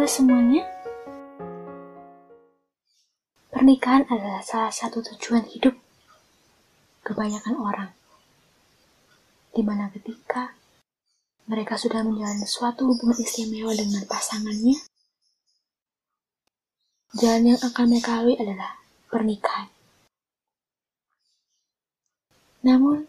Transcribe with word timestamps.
Halo 0.00 0.08
semuanya. 0.08 0.64
Pernikahan 3.52 4.08
adalah 4.08 4.40
salah 4.40 4.72
satu 4.72 5.04
tujuan 5.04 5.44
hidup 5.44 5.76
kebanyakan 7.04 7.60
orang. 7.60 7.92
Di 9.52 9.60
mana 9.60 9.92
ketika 9.92 10.56
mereka 11.52 11.76
sudah 11.76 12.00
menjalani 12.00 12.48
suatu 12.48 12.88
hubungan 12.88 13.20
istimewa 13.20 13.76
dengan 13.76 14.00
pasangannya, 14.08 14.80
jalan 17.20 17.52
yang 17.52 17.60
akan 17.60 17.84
mereka 17.84 18.24
lalui 18.24 18.40
adalah 18.40 18.80
pernikahan. 19.12 19.68
Namun, 22.64 23.04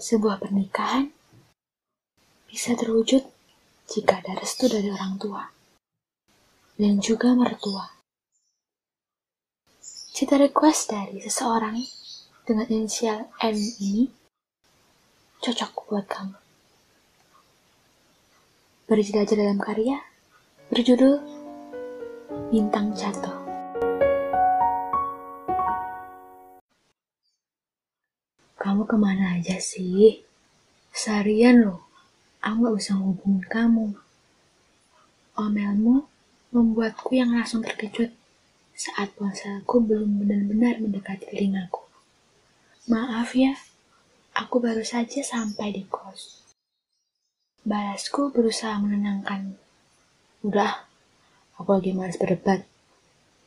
sebuah 0.00 0.40
pernikahan 0.40 1.12
bisa 2.48 2.72
terwujud 2.72 3.28
jika 3.92 4.24
ada 4.24 4.40
restu 4.40 4.72
dari 4.72 4.88
orang 4.88 5.20
tua 5.20 5.52
dan 6.76 7.00
juga 7.00 7.32
mertua. 7.32 7.88
Cita 10.12 10.36
request 10.36 10.92
dari 10.92 11.20
seseorang 11.24 11.80
dengan 12.44 12.68
inisial 12.68 13.32
N 13.40 13.56
ini 13.80 14.04
cocok 15.40 15.72
buat 15.88 16.04
kamu. 16.08 16.36
Berjelajah 18.86 19.36
dalam 19.36 19.58
karya 19.60 19.98
berjudul 20.68 21.20
Bintang 22.52 22.92
Jatuh. 22.92 23.44
Kamu 28.56 28.82
ke 28.84 28.96
mana 29.00 29.40
aja 29.40 29.56
sih? 29.60 30.20
Seharian 30.92 31.60
loh, 31.60 31.88
aku 32.40 32.56
gak 32.68 32.76
bisa 32.80 32.92
hubungin 32.96 33.44
kamu. 33.48 33.96
Omelmu 35.36 36.15
membuatku 36.56 37.12
yang 37.12 37.36
langsung 37.36 37.60
terkejut 37.60 38.16
saat 38.72 39.12
ponselku 39.12 39.84
belum 39.84 40.24
benar-benar 40.24 40.80
mendekati 40.80 41.28
telingaku. 41.28 41.84
Maaf 42.88 43.36
ya, 43.36 43.52
aku 44.32 44.56
baru 44.64 44.80
saja 44.80 45.20
sampai 45.20 45.76
di 45.76 45.84
kos. 45.84 46.40
Balasku 47.60 48.32
berusaha 48.32 48.80
menenangkan. 48.80 49.60
Udah, 50.40 50.88
aku 51.60 51.76
lagi 51.76 51.92
malas 51.92 52.16
berdebat. 52.16 52.64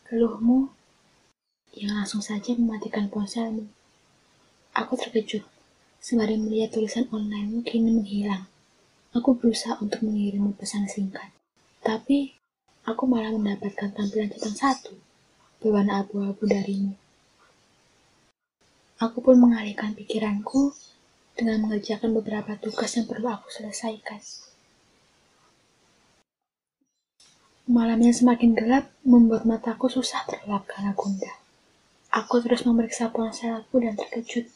Keluhmu 0.05 0.69
yang 1.73 1.97
langsung 1.97 2.21
saja 2.21 2.53
mematikan 2.53 3.09
ponselmu. 3.09 3.69
Aku 4.77 4.97
terkejut 4.97 5.45
sembari 6.01 6.37
melihat 6.37 6.77
tulisan 6.77 7.09
onlinemu 7.09 7.61
kini 7.65 7.89
menghilang. 7.89 8.45
Aku 9.13 9.33
berusaha 9.37 9.77
untuk 9.81 10.05
mengirimmu 10.05 10.53
pesan 10.57 10.85
singkat. 10.85 11.33
Tapi, 11.81 12.38
aku 12.89 13.05
malah 13.05 13.29
mendapatkan 13.29 13.93
tampilan 13.93 14.33
catatan 14.33 14.55
satu 14.57 14.93
berwarna 15.61 16.01
abu-abu 16.01 16.49
darimu. 16.49 16.97
Aku 18.97 19.21
pun 19.21 19.37
mengalihkan 19.37 19.93
pikiranku 19.93 20.73
dengan 21.37 21.63
mengerjakan 21.63 22.11
beberapa 22.17 22.57
tugas 22.57 22.97
yang 22.97 23.05
perlu 23.05 23.29
aku 23.29 23.47
selesaikan. 23.47 24.19
Malam 27.69 28.01
yang 28.01 28.15
semakin 28.17 28.57
gelap 28.57 28.89
membuat 29.05 29.45
mataku 29.45 29.87
susah 29.87 30.25
terlelap 30.25 30.65
karena 30.65 30.91
gundah. 30.97 31.37
Aku 32.09 32.41
terus 32.41 32.65
memeriksa 32.65 33.13
ponselku 33.13 33.77
dan 33.77 33.93
terkejut 33.93 34.49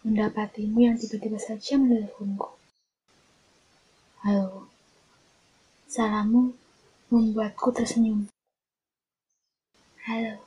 mendapatimu 0.00 0.80
yang 0.80 0.96
tiba-tiba 0.96 1.36
saja 1.36 1.76
menelponku. 1.76 2.56
Halo. 4.24 4.72
Salammu 5.84 6.59
membuatku 7.10 7.74
tersenyum. 7.74 8.30
Halo. 10.06 10.46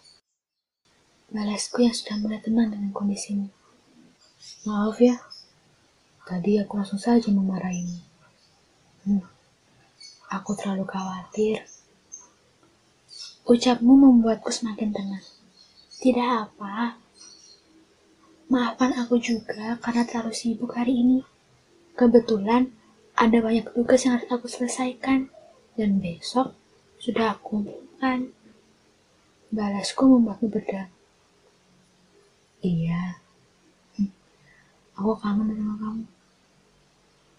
Balasku 1.29 1.83
yang 1.83 1.91
sudah 1.91 2.15
mulai 2.23 2.39
tenang 2.39 2.71
dengan 2.71 2.95
kondisimu. 2.95 3.51
Maaf 4.63 4.97
ya, 5.03 5.19
Tadi 6.23 6.55
aku 6.55 6.79
langsung 6.79 7.03
saja 7.03 7.27
memarahimu. 7.35 7.99
Hmm, 9.03 9.27
aku 10.31 10.55
terlalu 10.55 10.87
khawatir. 10.87 11.67
Ucapmu 13.43 13.99
membuatku 13.99 14.47
semakin 14.47 14.95
tenang. 14.95 15.25
Tidak 15.99 16.23
apa. 16.23 16.95
Maafkan 18.47 18.95
aku 18.95 19.19
juga 19.19 19.75
karena 19.83 20.07
terlalu 20.07 20.31
sibuk 20.31 20.71
hari 20.79 21.03
ini. 21.03 21.27
Kebetulan 21.99 22.71
ada 23.19 23.43
banyak 23.43 23.75
tugas 23.75 24.07
yang 24.07 24.15
harus 24.15 24.31
aku 24.31 24.47
selesaikan. 24.47 25.27
Dan 25.73 26.01
besok 26.01 26.53
sudah 27.01 27.37
aku 27.37 27.65
umumkan. 27.65 28.33
Balasku 29.53 30.09
membuatmu 30.09 30.49
berdam. 30.49 30.89
Iya, 32.63 33.23
Aku 34.93 35.17
kangen 35.17 35.49
sama 35.57 35.73
kamu. 35.81 36.05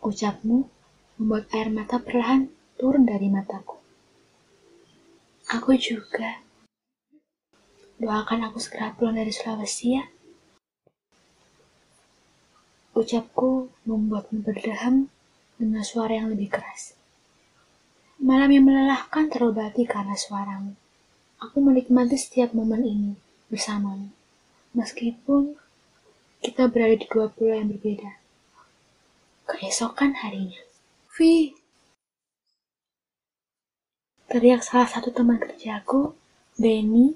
Ucapmu 0.02 0.66
membuat 1.16 1.46
air 1.54 1.70
mata 1.70 2.02
perlahan 2.02 2.50
turun 2.74 3.06
dari 3.06 3.30
mataku. 3.30 3.78
Aku 5.54 5.78
juga. 5.78 6.42
Doakan 8.02 8.50
aku 8.50 8.58
segera 8.58 8.90
pulang 8.98 9.14
dari 9.14 9.30
Sulawesi 9.30 9.94
ya. 9.94 10.04
Ucapku 12.98 13.70
membuatmu 13.86 14.42
berdeham 14.42 15.06
dengan 15.54 15.86
suara 15.86 16.18
yang 16.18 16.34
lebih 16.34 16.50
keras. 16.50 16.93
Malam 18.22 18.50
yang 18.54 18.64
melelahkan 18.70 19.26
terobati 19.26 19.82
karena 19.82 20.14
suaramu. 20.14 20.78
Aku 21.42 21.58
menikmati 21.58 22.14
setiap 22.14 22.54
momen 22.54 22.86
ini 22.86 23.12
bersamamu. 23.50 24.10
Meskipun 24.74 25.58
kita 26.38 26.70
berada 26.70 26.94
di 26.94 27.06
dua 27.10 27.26
pulau 27.32 27.58
yang 27.58 27.72
berbeda. 27.72 28.20
Keesokan 29.50 30.14
harinya. 30.22 30.62
Vi. 31.14 31.54
Teriak 34.30 34.66
salah 34.66 34.90
satu 34.90 35.14
teman 35.14 35.38
kerjaku, 35.38 36.14
Benny, 36.58 37.14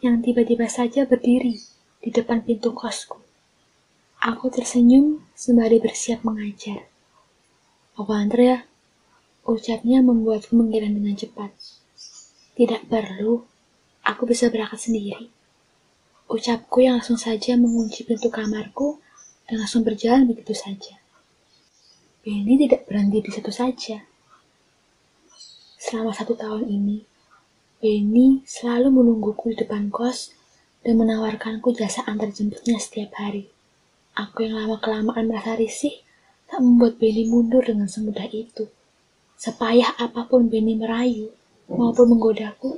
yang 0.00 0.24
tiba-tiba 0.24 0.70
saja 0.70 1.04
berdiri 1.04 1.60
di 2.00 2.10
depan 2.10 2.40
pintu 2.40 2.72
kosku. 2.72 3.20
Aku 4.20 4.52
tersenyum 4.52 5.24
sembari 5.32 5.80
bersiap 5.80 6.24
mengajar. 6.24 6.88
Aku 7.96 8.12
antar 8.12 8.40
ya. 8.40 8.58
Ucapnya 9.50 9.98
membuatku 9.98 10.54
menggiring 10.54 10.94
dengan 10.94 11.18
cepat. 11.18 11.50
Tidak 12.54 12.86
perlu, 12.86 13.42
aku 14.06 14.22
bisa 14.22 14.46
berangkat 14.46 14.78
sendiri. 14.78 15.26
Ucapku 16.30 16.86
yang 16.86 17.02
langsung 17.02 17.18
saja 17.18 17.58
mengunci 17.58 18.06
pintu 18.06 18.30
kamarku 18.30 19.02
dan 19.50 19.58
langsung 19.58 19.82
berjalan 19.82 20.30
begitu 20.30 20.54
saja. 20.54 21.02
Benny 22.22 22.62
tidak 22.62 22.86
berhenti 22.86 23.26
di 23.26 23.30
situ 23.34 23.50
saja. 23.50 24.06
Selama 25.82 26.14
satu 26.14 26.38
tahun 26.38 26.70
ini, 26.70 27.02
Benny 27.82 28.46
selalu 28.46 29.02
menungguku 29.02 29.50
di 29.50 29.66
depan 29.66 29.90
kos 29.90 30.30
dan 30.86 30.94
menawarkanku 30.94 31.74
jasa 31.74 32.06
antar 32.06 32.30
jemputnya 32.30 32.78
setiap 32.78 33.18
hari. 33.18 33.50
Aku 34.14 34.46
yang 34.46 34.62
lama-kelamaan 34.62 35.26
merasa 35.26 35.58
risih, 35.58 36.06
tak 36.46 36.62
membuat 36.62 37.02
Benny 37.02 37.26
mundur 37.26 37.66
dengan 37.66 37.90
semudah 37.90 38.30
itu. 38.30 38.70
Sepayah 39.40 39.96
apa 39.96 40.28
pun 40.28 40.52
Benny 40.52 40.76
merayu 40.76 41.32
maupun 41.64 42.12
menggodaku, 42.12 42.76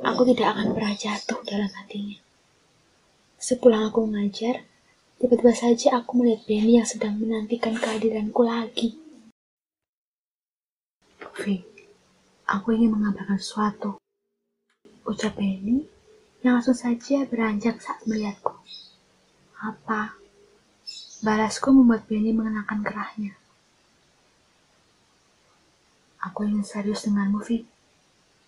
aku 0.00 0.20
tidak 0.32 0.56
akan 0.56 0.72
pernah 0.72 0.96
jatuh 0.96 1.36
dalam 1.44 1.68
hatinya. 1.68 2.16
Sepulang 3.36 3.92
aku 3.92 4.08
mengajar, 4.08 4.64
tiba-tiba 5.20 5.52
saja 5.52 6.00
aku 6.00 6.16
melihat 6.16 6.48
Benny 6.48 6.80
yang 6.80 6.88
sedang 6.88 7.20
menantikan 7.20 7.76
kehadiranku 7.76 8.40
lagi. 8.40 8.96
Vi, 11.44 11.60
aku 12.48 12.72
ingin 12.72 12.96
mengabarkan 12.96 13.36
sesuatu. 13.36 14.00
Ucap 15.04 15.36
Benny 15.36 15.84
yang 16.40 16.56
langsung 16.56 16.72
saja 16.72 17.28
beranjak 17.28 17.84
saat 17.84 18.00
melihatku. 18.08 18.56
Apa? 19.60 20.16
Balasku 21.20 21.68
membuat 21.68 22.08
Benny 22.08 22.32
mengenakan 22.32 22.80
kerahnya. 22.80 23.36
Aku 26.18 26.42
ingin 26.42 26.66
serius 26.66 27.06
denganmu, 27.06 27.38
Vi. 27.46 27.62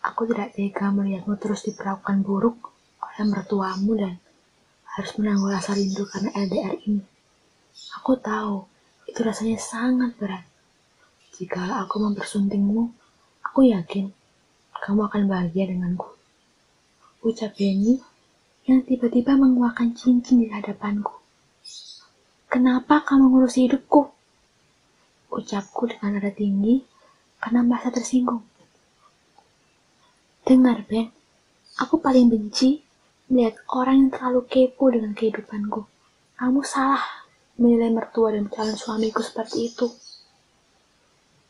Aku 0.02 0.26
tidak 0.26 0.56
tega 0.58 0.90
melihatmu 0.90 1.38
terus 1.38 1.62
diperlakukan 1.62 2.24
buruk 2.26 2.72
oleh 2.98 3.24
mertuamu 3.28 3.92
dan 3.94 4.16
harus 4.96 5.12
menanggung 5.20 5.52
rasa 5.52 5.76
rindu 5.78 6.02
karena 6.08 6.34
LDR 6.34 6.74
ini. 6.88 7.04
Aku 8.00 8.18
tahu 8.18 8.66
itu 9.06 9.20
rasanya 9.22 9.60
sangat 9.60 10.18
berat. 10.18 10.42
Jika 11.38 11.84
aku 11.86 12.02
mempersuntingmu, 12.02 12.90
aku 13.46 13.70
yakin 13.70 14.10
kamu 14.80 15.06
akan 15.06 15.22
bahagia 15.30 15.70
denganku. 15.70 16.10
Ucap 17.22 17.54
Benny 17.54 18.00
yang 18.66 18.82
tiba-tiba 18.82 19.36
mengeluarkan 19.38 19.94
cincin 19.94 20.42
di 20.42 20.48
hadapanku. 20.50 21.22
Kenapa 22.50 23.06
kamu 23.06 23.30
ngurusi 23.30 23.68
hidupku? 23.68 24.10
Ucapku 25.30 25.86
dengan 25.86 26.18
nada 26.18 26.34
tinggi 26.34 26.89
karena 27.40 27.64
merasa 27.64 27.88
tersinggung. 27.88 28.44
Dengar, 30.44 30.84
Ben. 30.84 31.10
Aku 31.80 31.96
paling 31.96 32.28
benci 32.28 32.84
melihat 33.32 33.56
orang 33.72 34.04
yang 34.04 34.10
terlalu 34.12 34.44
kepo 34.44 34.92
dengan 34.92 35.16
kehidupanku. 35.16 35.88
Kamu 36.36 36.60
salah 36.60 37.00
menilai 37.56 37.88
mertua 37.88 38.36
dan 38.36 38.52
calon 38.52 38.76
suamiku 38.76 39.24
seperti 39.24 39.72
itu. 39.72 39.88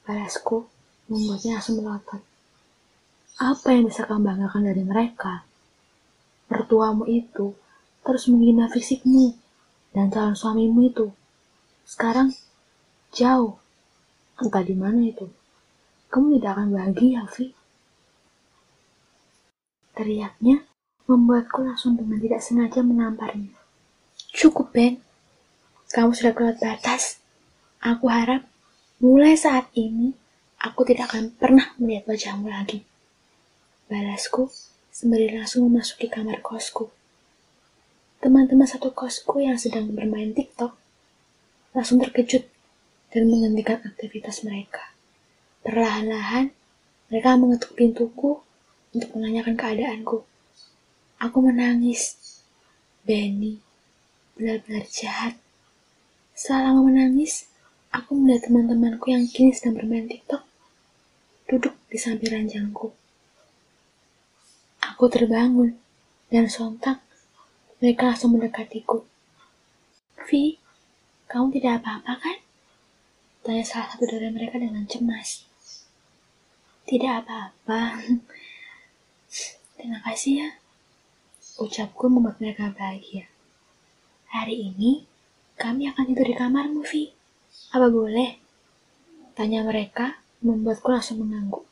Balasku 0.06 0.70
membuatnya 1.10 1.58
langsung 1.58 1.82
melotot. 1.82 2.22
Apa 3.40 3.72
yang 3.72 3.88
bisa 3.88 4.04
kamu 4.04 4.22
banggakan 4.22 4.62
dari 4.68 4.84
mereka? 4.84 5.48
Mertuamu 6.52 7.08
itu 7.08 7.56
terus 8.04 8.28
menghina 8.28 8.68
fisikmu 8.68 9.34
dan 9.96 10.12
calon 10.12 10.36
suamimu 10.36 10.80
itu. 10.86 11.08
Sekarang 11.88 12.30
jauh. 13.16 13.56
Entah 14.38 14.62
di 14.62 14.76
mana 14.76 15.00
itu. 15.08 15.39
Kamu 16.10 16.36
tidak 16.38 16.58
akan 16.58 16.68
bahagia, 16.74 17.22
Vi. 17.38 17.54
Teriaknya 19.94 20.66
membuatku 21.06 21.62
langsung 21.62 21.94
dengan 21.94 22.18
tidak 22.18 22.42
sengaja 22.42 22.82
menamparnya. 22.82 23.54
Cukup, 24.34 24.74
Ben. 24.74 24.98
Kamu 25.90 26.10
sudah 26.14 26.34
keluar 26.34 26.58
batas. 26.58 27.22
Aku 27.82 28.10
harap 28.10 28.46
mulai 28.98 29.38
saat 29.38 29.70
ini 29.78 30.12
aku 30.60 30.84
tidak 30.84 31.14
akan 31.14 31.32
pernah 31.34 31.72
melihat 31.80 32.10
wajahmu 32.10 32.46
lagi. 32.46 32.84
Balasku 33.88 34.52
sembari 34.92 35.32
langsung 35.34 35.66
memasuki 35.66 36.06
kamar 36.06 36.44
kosku. 36.44 36.92
Teman-teman 38.20 38.68
satu 38.68 38.92
kosku 38.92 39.40
yang 39.40 39.56
sedang 39.56 39.90
bermain 39.96 40.36
TikTok 40.36 40.76
langsung 41.72 42.02
terkejut 42.02 42.44
dan 43.10 43.26
menghentikan 43.26 43.80
aktivitas 43.82 44.44
mereka. 44.44 44.89
Perlahan-lahan, 45.60 46.52
mereka 47.12 47.36
mengetuk 47.36 47.76
pintuku 47.76 48.40
untuk 48.96 49.10
menanyakan 49.16 49.54
keadaanku. 49.58 50.24
Aku 51.20 51.38
menangis. 51.44 52.16
Benny 53.04 53.60
benar-benar 54.40 54.88
jahat. 54.88 55.36
Selama 56.32 56.88
menangis, 56.88 57.44
aku 57.92 58.16
melihat 58.16 58.48
teman-temanku 58.48 59.12
yang 59.12 59.28
kini 59.28 59.52
sedang 59.52 59.76
bermain 59.76 60.08
TikTok 60.08 60.40
duduk 61.44 61.76
di 61.92 62.00
samping 62.00 62.32
ranjangku. 62.32 62.88
Aku 64.80 65.04
terbangun 65.12 65.76
dan 66.32 66.48
sontak 66.48 67.04
mereka 67.84 68.16
langsung 68.16 68.32
mendekatiku. 68.38 69.04
Vi, 70.24 70.56
kamu 71.28 71.52
tidak 71.60 71.84
apa-apa 71.84 72.12
kan? 72.16 72.38
Tanya 73.44 73.64
salah 73.64 73.92
satu 73.92 74.08
dari 74.08 74.32
mereka 74.32 74.56
dengan 74.56 74.88
cemas. 74.88 75.49
Tidak 76.90 77.22
apa-apa. 77.22 78.02
Terima 79.78 80.02
kasih 80.02 80.42
ya. 80.42 80.48
Ucapku 81.62 82.10
mereka 82.10 82.74
bahagia. 82.74 83.30
Hari 84.34 84.74
ini, 84.74 85.06
kami 85.54 85.86
akan 85.86 86.10
tidur 86.10 86.26
di 86.26 86.34
kamarmu, 86.34 86.82
Vi. 86.82 87.14
Apa 87.70 87.86
boleh? 87.94 88.42
Tanya 89.38 89.62
mereka, 89.62 90.18
membuatku 90.42 90.90
langsung 90.90 91.22
mengangguk. 91.22 91.62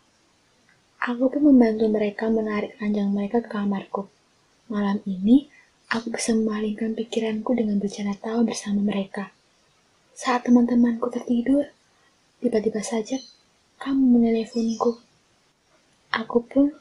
Aku 1.03 1.27
pun 1.27 1.51
membantu 1.51 1.91
mereka 1.91 2.31
menarik 2.31 2.79
ranjang 2.79 3.11
mereka 3.11 3.43
ke 3.43 3.51
kamarku. 3.51 4.07
Malam 4.71 5.03
ini, 5.03 5.51
aku 5.91 6.15
bisa 6.15 6.31
memalingkan 6.31 6.95
pikiranku 6.95 7.59
dengan 7.59 7.83
bercanda 7.83 8.15
tawa 8.15 8.47
bersama 8.47 8.87
mereka. 8.87 9.35
Saat 10.15 10.47
teman-temanku 10.47 11.11
tertidur, 11.11 11.67
tiba-tiba 12.39 12.87
saja 12.87 13.19
kamu 13.83 14.23
menelponiku. 14.23 15.08
Aku 16.09 16.41
pun 16.49 16.73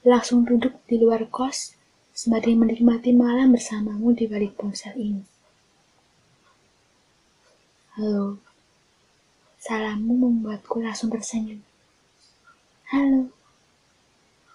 langsung 0.00 0.48
duduk 0.48 0.80
di 0.88 0.96
luar 0.96 1.28
kos 1.28 1.76
sembari 2.16 2.56
menikmati 2.56 3.12
malam 3.12 3.52
bersamamu 3.52 4.16
di 4.16 4.24
balik 4.24 4.56
ponsel 4.56 4.96
ini. 4.96 5.24
Halo. 7.96 8.40
Salammu 9.60 10.16
membuatku 10.16 10.80
langsung 10.80 11.12
tersenyum. 11.12 11.60
Halo. 12.88 13.28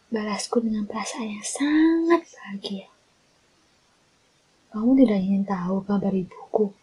Balasku 0.10 0.58
dengan 0.66 0.90
perasaan 0.90 1.30
yang 1.30 1.46
sangat 1.46 2.26
bahagia. 2.26 2.90
Kamu 4.74 4.92
tidak 4.98 5.20
ingin 5.22 5.46
tahu 5.46 5.86
kabar 5.86 6.12
ibuku? 6.12 6.74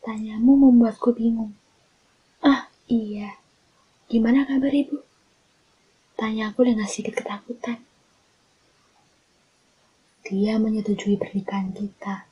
Tanyamu 0.00 0.56
membuatku 0.56 1.12
bingung. 1.12 1.52
Ah, 2.40 2.72
iya. 2.88 3.36
Gimana 4.08 4.48
kabar 4.48 4.72
ibu? 4.72 5.04
Tanya 6.14 6.54
aku 6.54 6.62
dengan 6.62 6.86
sedikit 6.86 7.22
ketakutan. 7.22 7.82
Dia 10.24 10.56
menyetujui 10.56 11.20
pernikahan 11.20 11.74
kita. 11.74 12.24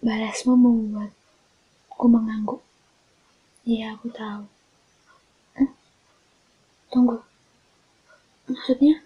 Balasmu 0.00 0.54
membuatku 0.56 2.06
mengangguk. 2.06 2.62
Iya, 3.66 3.98
aku 3.98 4.08
tahu. 4.14 4.42
Huh? 5.58 5.70
Tunggu. 6.88 7.18
Maksudnya? 8.48 9.02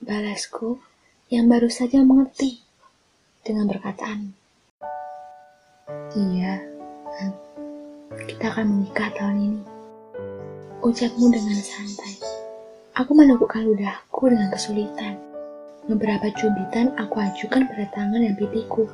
Balasku 0.00 0.80
yang 1.30 1.46
baru 1.46 1.70
saja 1.70 2.02
mengerti 2.02 2.64
dengan 3.46 3.70
berkataan. 3.70 4.34
Iya, 6.10 6.66
kita 8.26 8.50
akan 8.50 8.66
menikah 8.66 9.14
tahun 9.14 9.38
ini. 9.38 9.69
Ucapmu 10.80 11.28
dengan 11.28 11.60
santai. 11.60 12.16
Aku 12.96 13.12
menegukkan 13.12 13.68
ludahku 13.68 14.32
dengan 14.32 14.48
kesulitan. 14.48 15.20
Beberapa 15.84 16.32
cubitan 16.32 16.96
aku 16.96 17.20
ajukan 17.20 17.68
pada 17.68 17.84
tangan 17.92 18.24
dan 18.24 18.32
pipiku. 18.32 18.88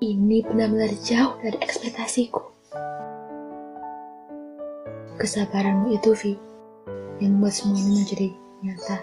Ini 0.00 0.40
benar-benar 0.48 0.88
jauh 1.04 1.36
dari 1.44 1.60
ekspektasiku. 1.60 2.40
Kesabaranmu 5.20 5.92
itu, 5.92 6.16
Vi, 6.16 6.40
yang 7.20 7.36
membuat 7.36 7.52
semuanya 7.52 7.92
menjadi 7.92 8.28
nyata. 8.64 8.98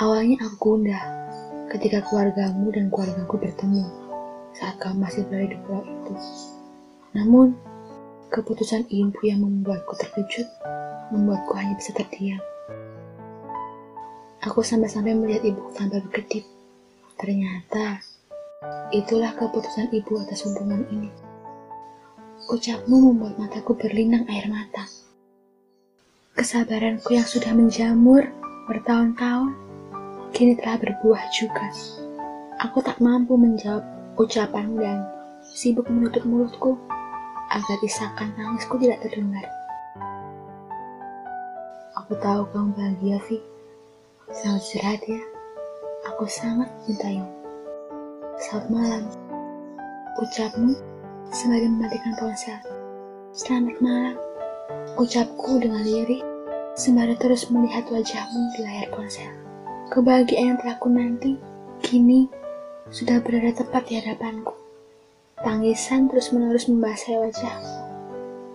Awalnya 0.00 0.48
aku 0.48 0.56
gundah 0.56 1.02
ketika 1.76 2.08
keluargamu 2.08 2.72
dan 2.72 2.88
keluargaku 2.88 3.36
bertemu 3.36 3.84
saat 4.56 4.80
kamu 4.80 5.04
masih 5.04 5.28
berada 5.28 5.52
di 5.52 5.60
pulau 5.60 5.84
itu. 5.84 6.12
Namun, 7.12 7.52
keputusan 8.30 8.90
ibu 8.90 9.20
yang 9.22 9.42
membuatku 9.42 9.94
terkejut 9.94 10.48
membuatku 11.14 11.54
hanya 11.54 11.74
bisa 11.78 11.94
terdiam. 11.94 12.42
Aku 14.42 14.62
sampai-sampai 14.62 15.14
melihat 15.14 15.42
ibu 15.46 15.62
tanpa 15.74 16.02
berkedip. 16.02 16.46
Ternyata, 17.18 18.02
itulah 18.94 19.34
keputusan 19.34 19.90
ibu 19.90 20.20
atas 20.22 20.46
hubungan 20.46 20.86
ini. 20.92 21.10
Ucapmu 22.46 23.10
membuat 23.10 23.40
mataku 23.40 23.74
berlinang 23.74 24.28
air 24.30 24.46
mata. 24.46 24.86
Kesabaranku 26.36 27.16
yang 27.16 27.26
sudah 27.26 27.50
menjamur 27.56 28.28
bertahun-tahun, 28.68 29.56
kini 30.36 30.54
telah 30.60 30.78
berbuah 30.78 31.22
juga. 31.32 31.66
Aku 32.60 32.84
tak 32.84 33.00
mampu 33.00 33.34
menjawab 33.34 33.82
ucapan 34.20 34.76
dan 34.76 34.98
sibuk 35.42 35.88
menutup 35.88 36.22
mulutku 36.28 36.76
agar 37.56 37.78
isakan 37.80 38.28
tangisku 38.36 38.76
tidak 38.76 39.00
terdengar. 39.00 39.48
Aku 42.04 42.12
tahu 42.20 42.44
kamu 42.52 42.70
bahagia, 42.76 43.18
Vi. 43.24 43.40
Selamat 44.28 44.60
istirahat 44.60 45.02
ya. 45.08 45.22
Aku 46.12 46.28
sangat 46.28 46.68
mencintaimu. 46.84 47.30
Selamat 48.36 48.68
malam. 48.68 49.04
Ucapmu 50.20 50.76
sembari 51.32 51.66
mematikan 51.72 52.12
ponsel. 52.20 52.60
Selamat 53.32 53.80
malam. 53.80 54.16
Ucapku 55.00 55.56
dengan 55.56 55.80
lirih 55.80 56.20
sembari 56.76 57.16
terus 57.16 57.48
melihat 57.48 57.88
wajahmu 57.88 58.40
di 58.52 58.58
layar 58.60 58.92
ponsel. 58.92 59.32
Kebahagiaan 59.88 60.52
yang 60.52 60.58
telah 60.60 60.76
ku 60.76 60.88
nanti 60.92 61.40
kini 61.80 62.28
sudah 62.92 63.24
berada 63.24 63.56
tepat 63.56 63.88
di 63.88 63.96
hadapanku. 63.96 64.65
Tangisan 65.40 66.08
terus-menerus 66.08 66.68
membasahi 66.68 67.20
wajahku. 67.20 67.72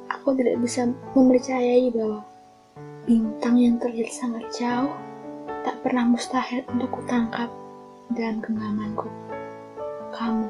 Aku 0.10 0.34
tidak 0.38 0.62
bisa 0.62 0.90
mempercayai 1.18 1.90
bahwa 1.94 2.26
Bintang 3.02 3.58
yang 3.58 3.82
terlihat 3.82 4.14
sangat 4.14 4.46
jauh 4.54 4.94
tak 5.66 5.74
pernah 5.82 6.06
mustahil 6.06 6.62
untuk 6.70 7.02
kutangkap 7.02 7.50
dalam 8.14 8.38
genggamanku. 8.46 9.10
Kamu 10.14 10.46